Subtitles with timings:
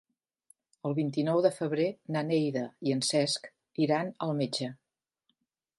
[0.89, 3.53] El vint-i-nou de febrer na Neida i en Cesc
[3.87, 4.71] iran al metge.